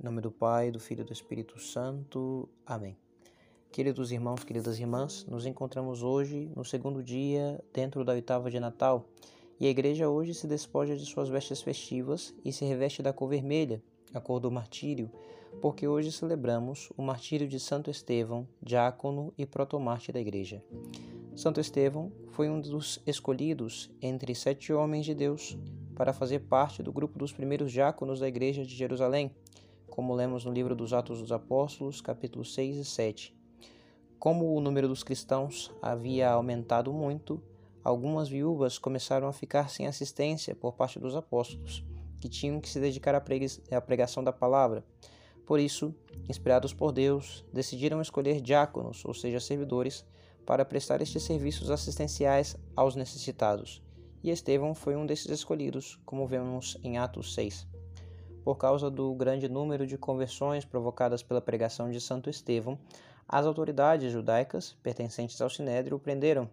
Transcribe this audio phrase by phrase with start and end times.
[0.00, 2.48] Em nome do Pai, do Filho e do Espírito Santo.
[2.64, 2.96] Amém.
[3.72, 9.06] Queridos irmãos, queridas irmãs, nos encontramos hoje no segundo dia dentro da oitava de Natal
[9.58, 13.28] e a igreja hoje se despoja de suas vestes festivas e se reveste da cor
[13.28, 13.82] vermelha,
[14.14, 15.10] a cor do martírio,
[15.60, 20.62] porque hoje celebramos o martírio de Santo Estevão, diácono e protomarte da igreja.
[21.34, 25.58] Santo Estevão foi um dos escolhidos entre sete homens de Deus
[25.96, 29.32] para fazer parte do grupo dos primeiros diáconos da igreja de Jerusalém,
[29.90, 33.36] como lemos no livro dos Atos dos Apóstolos, capítulos 6 e 7.
[34.18, 37.42] Como o número dos cristãos havia aumentado muito,
[37.82, 41.84] algumas viúvas começaram a ficar sem assistência por parte dos apóstolos,
[42.20, 44.84] que tinham que se dedicar à pregação da palavra.
[45.46, 45.94] Por isso,
[46.28, 50.04] inspirados por Deus, decidiram escolher diáconos, ou seja, servidores,
[50.44, 53.82] para prestar estes serviços assistenciais aos necessitados
[54.22, 57.77] e Estevão foi um desses escolhidos, como vemos em Atos 6.
[58.48, 62.78] Por causa do grande número de conversões provocadas pela pregação de Santo Estevão,
[63.28, 66.48] as autoridades judaicas pertencentes ao Sinédrio o prenderam.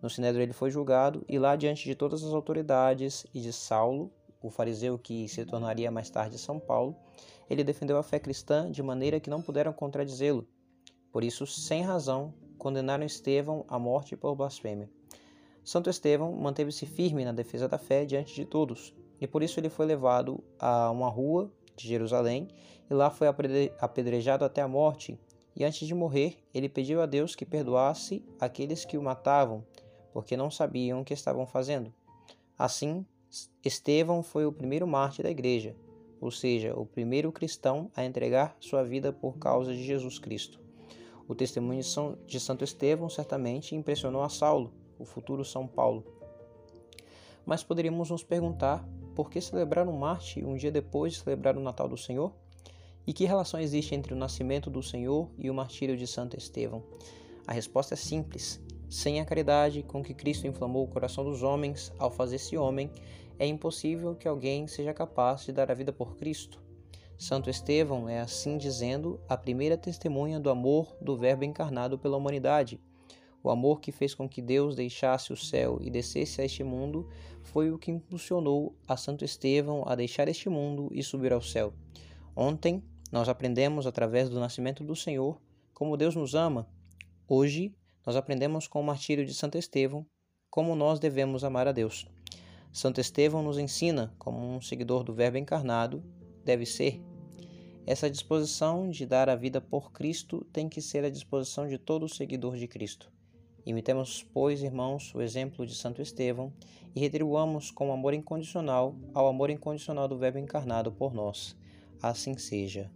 [0.00, 4.10] No Sinédrio ele foi julgado e lá diante de todas as autoridades e de Saulo,
[4.40, 6.96] o fariseu que se tornaria mais tarde São Paulo,
[7.50, 10.48] ele defendeu a fé cristã de maneira que não puderam contradizê-lo.
[11.12, 14.88] Por isso, sem razão, condenaram Estevão à morte por blasfêmia.
[15.62, 19.68] Santo Estevão manteve-se firme na defesa da fé diante de todos, e por isso ele
[19.68, 22.48] foi levado a uma rua de Jerusalém
[22.90, 23.28] e lá foi
[23.78, 25.18] apedrejado até a morte.
[25.54, 29.64] E antes de morrer, ele pediu a Deus que perdoasse aqueles que o matavam,
[30.12, 31.92] porque não sabiam o que estavam fazendo.
[32.58, 33.06] Assim,
[33.64, 35.74] Estevão foi o primeiro mártir da igreja,
[36.20, 40.60] ou seja, o primeiro cristão a entregar sua vida por causa de Jesus Cristo.
[41.28, 41.82] O testemunho
[42.26, 46.04] de Santo Estevão certamente impressionou a Saulo, o futuro São Paulo.
[47.44, 48.86] Mas poderíamos nos perguntar
[49.16, 52.32] por que celebrar um Marte um dia depois de celebrar o Natal do Senhor?
[53.06, 56.82] E que relação existe entre o nascimento do Senhor e o martírio de Santo Estevão?
[57.46, 58.60] A resposta é simples.
[58.90, 62.90] Sem a caridade com que Cristo inflamou o coração dos homens ao fazer-se homem,
[63.38, 66.60] é impossível que alguém seja capaz de dar a vida por Cristo.
[67.16, 72.78] Santo Estevão é, assim dizendo, a primeira testemunha do amor do Verbo encarnado pela humanidade
[73.46, 77.08] o amor que fez com que Deus deixasse o céu e descesse a este mundo
[77.44, 81.72] foi o que impulsionou a Santo Estevão a deixar este mundo e subir ao céu.
[82.34, 85.40] Ontem, nós aprendemos através do nascimento do Senhor
[85.72, 86.68] como Deus nos ama.
[87.28, 87.72] Hoje,
[88.04, 90.04] nós aprendemos com o martírio de Santo Estevão
[90.50, 92.04] como nós devemos amar a Deus.
[92.72, 96.02] Santo Estevão nos ensina como um seguidor do Verbo encarnado
[96.44, 97.00] deve ser.
[97.86, 102.08] Essa disposição de dar a vida por Cristo tem que ser a disposição de todo
[102.08, 103.14] seguidor de Cristo.
[103.66, 106.52] Imitemos, pois, irmãos, o exemplo de Santo Estevão
[106.94, 111.56] e retribuamos com amor incondicional ao amor incondicional do Verbo encarnado por nós.
[112.00, 112.88] Assim seja.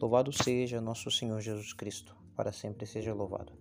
[0.00, 3.52] Louvado seja nosso Senhor Jesus Cristo, para sempre seja louvado.